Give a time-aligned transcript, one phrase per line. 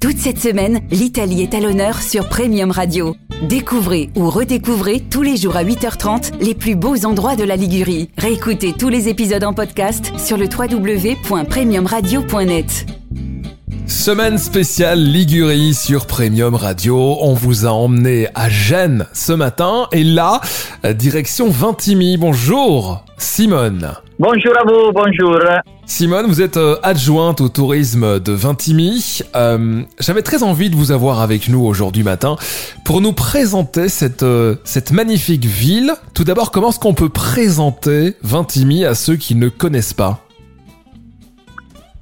[0.00, 3.16] Toute cette semaine, l'Italie est à l'honneur sur Premium Radio.
[3.48, 8.08] Découvrez ou redécouvrez tous les jours à 8h30 les plus beaux endroits de la Ligurie.
[8.16, 12.97] Réécoutez tous les épisodes en podcast sur le www.premiumradio.net.
[13.88, 17.16] Semaine spéciale Ligurie sur Premium Radio.
[17.22, 20.42] On vous a emmené à Gênes ce matin et là,
[20.94, 22.18] direction Vintimille.
[22.18, 23.94] Bonjour, Simone.
[24.18, 25.38] Bonjour à vous, bonjour.
[25.86, 29.02] Simone, vous êtes euh, adjointe au tourisme de Vintimille.
[29.34, 32.36] Euh, J'avais très envie de vous avoir avec nous aujourd'hui matin
[32.84, 35.94] pour nous présenter cette, euh, cette magnifique ville.
[36.12, 40.20] Tout d'abord, comment est-ce qu'on peut présenter Vintimille à ceux qui ne connaissent pas?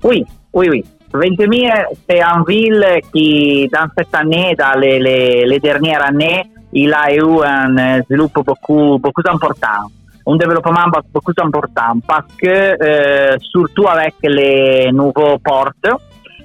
[0.03, 0.85] Oui, oui, oui.
[1.19, 1.73] Vintimille,
[2.09, 7.15] c'est une ville qui, dans cette année, dans les, les, les dernières années, il a
[7.15, 9.91] eu un développement beaucoup, beaucoup important.
[10.27, 15.89] un développement beaucoup important parce que euh, surtout avec les nouveaux portes,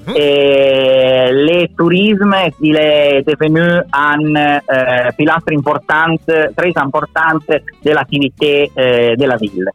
[0.08, 0.12] mmh.
[0.16, 3.62] et le tourisme il est devenu
[3.92, 6.16] un euh, pilastre important,
[6.56, 9.70] très important de l'activité euh, de la ville.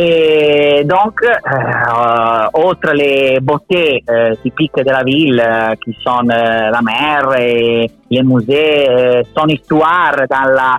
[0.00, 6.80] Et donc, euh, outre les beautés euh, typiques de la ville, euh, qui sont la
[6.82, 10.78] mer et les musées, son histoire dans, la,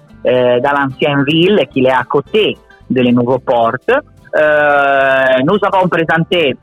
[0.61, 2.57] dans l'ancienne ville qui est à côté
[2.89, 3.91] de les nouveaux portes,
[4.33, 6.55] nous avons présenté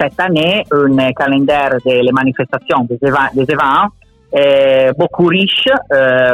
[0.00, 0.64] cette année
[1.20, 1.32] un
[2.12, 3.90] manifestations, des, éva- des événements
[4.98, 5.68] beaucoup riche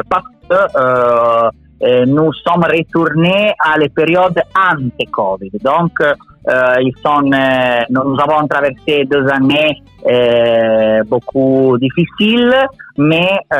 [0.08, 5.50] parce que euh, nous sommes retournés à la période ante-Covid.
[5.62, 12.54] Donc, euh, ils sont, euh, nous avons traversé deux années euh, beaucoup difficiles,
[12.98, 13.58] mais euh,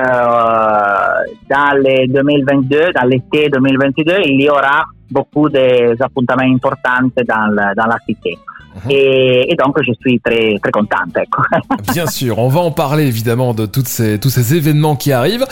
[1.49, 7.99] dans les 2022, dans l'été 2022, il y aura beaucoup d'appuntaments importants dans dans la
[8.07, 8.39] cité.
[8.89, 11.17] Et, et, donc je suis très très contente.
[11.17, 11.43] Ecco.
[11.93, 15.47] bien sûr, on va en parler évidemment de toutes ces, tous ces événements qui arrivent.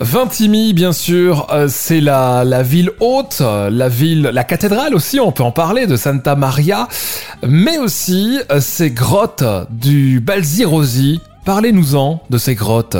[0.00, 5.32] Vintimille, bien sûr, euh, c'est la, la ville haute, la ville, la cathédrale aussi, on
[5.32, 6.88] peut en parler de Santa Maria,
[7.46, 11.20] mais aussi euh, ces grottes du Balzirosi.
[11.44, 12.96] Parlez-nous-en de ces grottes.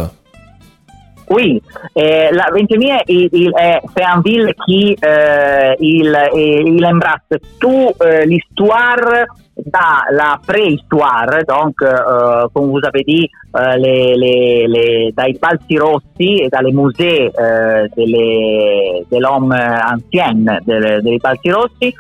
[1.33, 1.63] Oui,
[1.95, 3.53] eh, la Ventimiglia il, il,
[3.97, 7.39] c'est une ville qui euh, il, il embrasse.
[7.61, 9.27] Toute euh, l'histoire
[9.65, 15.79] dans la préhistoire, donc euh, comme vous avez dit, euh, les, les, les, dai balzi
[15.79, 20.35] rossi et dans les musées euh, de l'homme ancien
[20.67, 21.95] dei balzi rossi,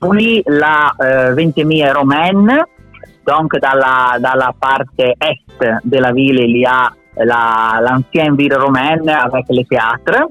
[0.00, 0.92] puis la
[1.36, 2.64] Ventimiglia romaine,
[3.28, 8.56] donc dans la, dans la partie est de la ville il y a l'ancienne ville
[8.56, 10.28] romaine avec les théâtres.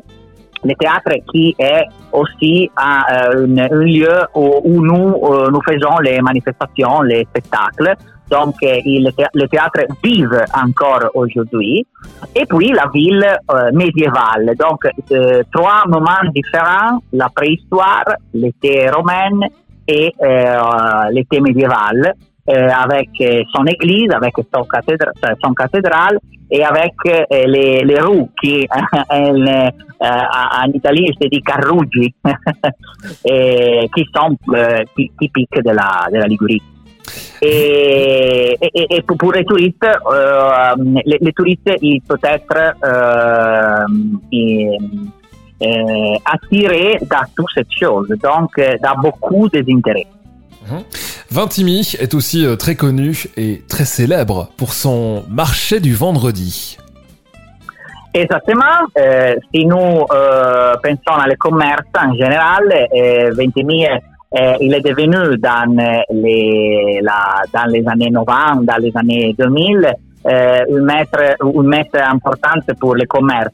[0.65, 1.83] Les théâtres qui est
[2.13, 7.95] aussi un, un, un lieu où, où nous, euh, nous faisons les manifestations, les spectacles.
[8.31, 11.85] Donc, il, le théâtre vive encore aujourd'hui.
[12.33, 14.55] Et puis, la ville euh, médiévale.
[14.57, 19.41] Donc, euh, trois moments différents, la préhistoire, l'été romaine
[19.85, 20.13] et
[21.11, 22.13] l'été médiéval.
[22.47, 23.09] Avec
[23.53, 25.11] son église, avec son, cathédra
[25.43, 26.19] son cathédrale
[26.51, 26.93] et avec
[27.31, 29.55] les, les rues qui en,
[30.01, 32.13] en Italie se dit carruggi,
[33.95, 34.37] qui sont
[35.19, 36.61] typiques de la, de la Ligurie.
[37.41, 40.75] Et, et, et, pour les touristes, euh,
[41.05, 43.85] les, les, touristes, ils peuvent être euh,
[45.61, 50.07] euh, attirés dans toutes ces choses, donc dans beaucoup d'intérêts.
[50.65, 50.77] Mmh.
[51.33, 56.77] Vintimille est aussi très connu et très célèbre pour son marché du vendredi.
[58.13, 58.85] Exactement.
[58.99, 63.89] Euh, si nous euh, pensons au commerce en général, euh, Ventimille
[64.61, 69.93] il est devenu dans les, la, dans les années 90, dans les années 2000,
[70.25, 73.53] un maître, un maître important pour le commerce.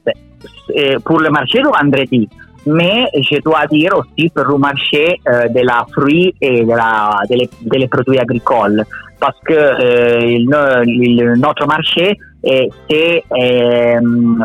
[1.03, 2.29] pour le marché du vendredi,
[2.65, 7.11] mais je dois dire aussi pour le marché euh, de la fruits et de la,
[7.29, 8.85] de les, de les produits agricoles
[9.19, 13.99] parce que euh, il, notre marché c'est euh,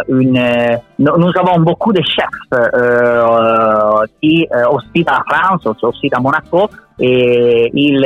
[0.08, 6.68] une nous avons beaucoup de chefs euh, qui aussi en France aussi à Monaco
[6.98, 8.04] et ils,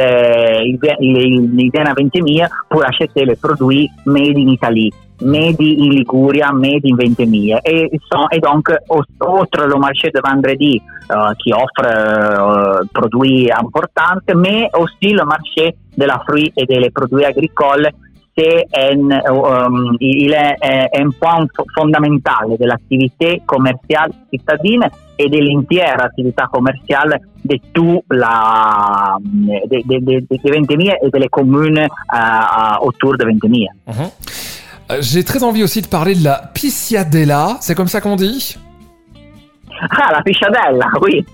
[0.65, 4.93] ils, ils, ils viennent à Ventimiglia pour acheter les produits made in Italy
[5.23, 7.61] medi in Liguria, medi in Ventimiglia.
[7.65, 7.91] Et,
[8.33, 10.81] et donc, outre le marché de vendredi
[11.11, 16.91] euh, qui offre euh, produits importants, mais aussi le marché de la fruit et des
[16.91, 17.91] produits agricoles,
[18.37, 20.57] c'est un, um, il est
[21.03, 29.99] un point fondamentale dell'attività commerciale cittadina e dell'intera attività commerciale di tutta la de, de,
[29.99, 31.89] de, de Ventimiglia et communes
[32.81, 33.73] autour de Ventimiglia.
[33.89, 34.11] Uh -huh.
[35.01, 38.57] J'ai très envie aussi de parler de la Pisciadella, c'est comme ça qu'on dit?
[39.81, 41.25] Ah, la pisciadella, oui.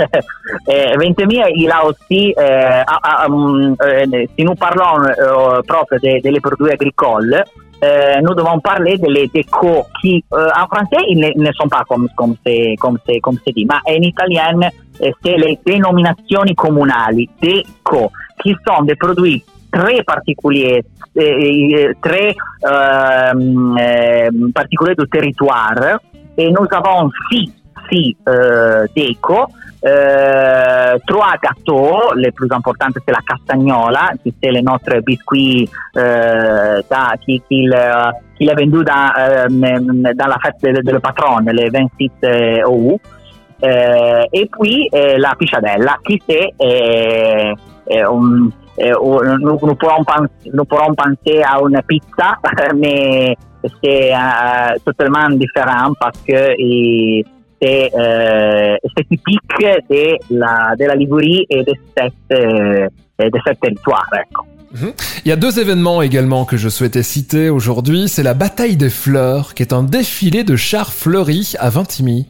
[0.67, 2.85] eh, Ventimiglia, il a aussi, eh,
[3.27, 6.41] um, eh, si nous parlons eh, proprio de, delle
[6.73, 7.43] agricoles,
[7.83, 12.09] euh, nous devons parler des déco qui, euh, en français, ils ne, sont pas comme,
[12.17, 14.61] comme c'est comme comme dit, mais en italien,
[15.01, 18.11] c'est les dénominazioni comunali, déco,
[18.43, 20.83] qui sont des produits très particuliers,
[21.15, 23.33] très euh,
[24.55, 25.99] particuliers du territoire,
[26.39, 27.53] et nous avons six
[27.95, 29.47] aussi euh, déco.
[29.87, 35.69] Euh, trois gâteaux, le plus important c'est la castagnola, qui c'est le notre biscuit
[35.99, 40.91] euh, da, qui, qui, le, qui l'a vendu dans, euh, dans la fête de, de
[40.91, 42.11] le patron, le 26
[42.67, 43.01] août.
[43.63, 47.55] Euh, et puis euh, la pichadella, qui c'est euh,
[47.91, 48.49] un,
[48.79, 52.37] nous, nous, pourrons penser, nous pourrons penser à une pizza,
[52.75, 53.37] mais
[53.83, 54.13] c'est
[54.85, 57.44] totalement différent parce que et, c'est euh,
[59.11, 59.41] typique
[59.91, 62.89] de la, de la Ligurie et de, cette, euh,
[63.19, 64.09] de ce territoire.
[64.13, 64.45] Ecco.
[64.73, 64.93] Mhm.
[65.25, 68.09] Il y a deux événements également que je souhaitais citer aujourd'hui.
[68.09, 72.27] C'est la bataille des fleurs, qui est un défilé de chars fleuris à Vintimille.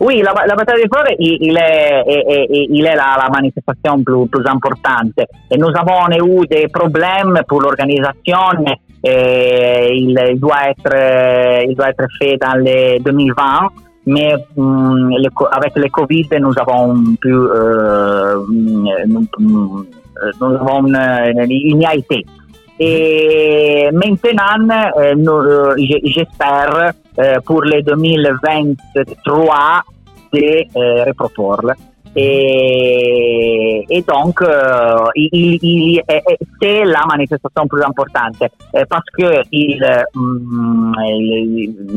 [0.00, 4.26] Oui, la, la bataille des fleurs, il, il, est, il est la, la manifestation plus,
[4.28, 5.18] plus importante.
[5.50, 8.38] Et nous avons eu des problèmes pour l'organisation
[9.04, 13.68] il, il, doit être, il doit être fait dans les 2020,
[14.06, 18.36] mais hum, le, avec le Covid, nous avons pu, euh,
[19.06, 19.86] nous, nous
[20.40, 22.24] avons, il n'y a été.
[23.92, 25.74] Maintenant, euh,
[26.04, 26.92] j'espère
[27.44, 29.82] pour les 2023
[30.32, 31.72] de euh, reproporre.
[32.16, 36.02] Et, et, donc euh, il, il,
[36.60, 39.80] c'est la manifestation plus importante euh, parce que il,
[40.14, 40.92] mm,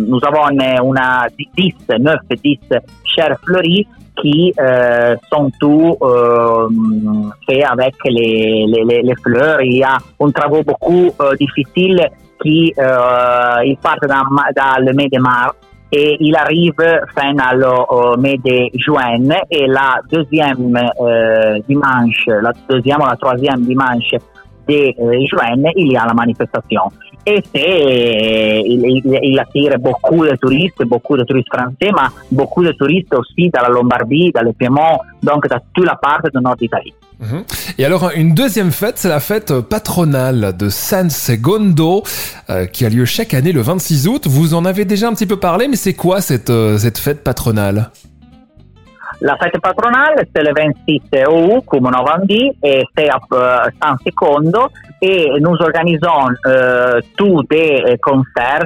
[0.08, 1.26] nous avons una
[1.58, 2.60] 10, 9, 10
[3.06, 3.88] chers fleuris
[4.22, 6.70] qui euh, sont tous euh,
[7.48, 9.62] faits avec les, les, les, fleurs.
[9.62, 12.08] Il y a un travail beaucoup euh, difficile
[12.42, 14.24] qui il part dans,
[14.56, 15.56] dans le mai de mars
[15.96, 16.74] et il arrive
[17.16, 17.36] fin
[17.90, 24.16] au mai de juin et la deuxième euh, dimanche, la deuxième ou la troisième dimanche
[24.68, 26.82] de euh, juin, il y a la manifestation.
[27.26, 32.72] Et c'est, il, il, attire beaucoup de touristes, beaucoup de touristes français, mais beaucoup de
[32.72, 36.56] touristes aussi dans la Lombardie, dans le Piémont, donc dans toute la part du nord
[36.56, 36.94] d'Italie.
[37.24, 37.44] Mhm.
[37.78, 42.04] Et alors, une deuxième fête, c'est la fête patronale de San Segondo,
[42.50, 44.28] euh, qui a lieu chaque année le 26 août.
[44.28, 47.24] Vous en avez déjà un petit peu parlé, mais c'est quoi cette, euh, cette fête
[47.24, 47.92] patronale?
[49.26, 53.70] La fête patronale, c'est le 26 août, comme on a dit, et c'est à euh,
[53.82, 54.68] San Secondo,
[55.02, 58.66] et nous organisons euh, tous des concerts,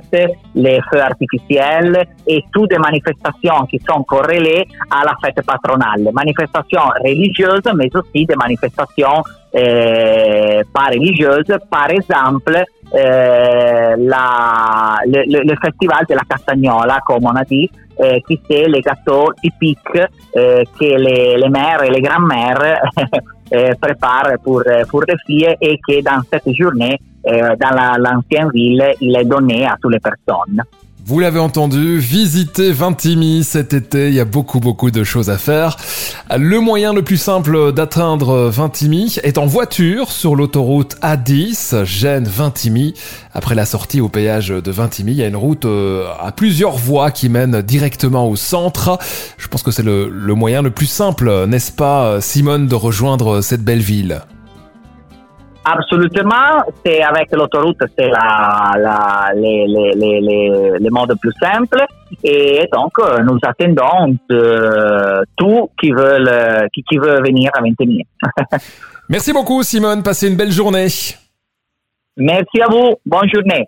[0.56, 6.10] les feux artificiels et toutes des manifestations qui sont corrélées à la fête patronale.
[6.12, 9.22] Manifestations religieuses, mais aussi des manifestations
[9.56, 11.56] euh, pas religieuses.
[11.70, 12.64] Par exemple,
[12.94, 17.70] euh, la, le, le, festival de la Castagnola, comme on a dit,
[18.00, 19.80] euh, qui c'est les gâteaux typiques
[20.36, 22.80] euh, que les, les mères et les grands-mères
[23.54, 29.18] euh, préparent pour, pour les filles et que dans cette journée, dans l'ancienne ville, il
[29.18, 30.62] est donné à toutes les personnes.
[31.10, 35.38] Vous l'avez entendu, visitez Vintimille cet été, il y a beaucoup beaucoup de choses à
[35.38, 35.78] faire.
[36.38, 42.94] Le moyen le plus simple d'atteindre Vintimille est en voiture sur l'autoroute A10 Gênes-Vintimille.
[43.34, 46.76] Après la sortie au péage de Vintimille, il y a une route euh, à plusieurs
[46.76, 49.00] voies qui mène directement au centre.
[49.38, 53.40] Je pense que c'est le, le moyen le plus simple, n'est-ce pas Simone, de rejoindre
[53.40, 54.24] cette belle ville?
[55.70, 61.86] Absolument, c'est avec l'autoroute, c'est la, la, les, les, les, les, modes plus simples.
[62.24, 62.94] Et donc,
[63.26, 68.06] nous attendons de, tout qui veulent, qui, qui veut venir à Ventimille.
[69.10, 70.04] Merci beaucoup, Simone.
[70.04, 70.88] Passez une belle journée.
[72.16, 72.96] Merci à vous.
[73.06, 73.66] Bonne journée.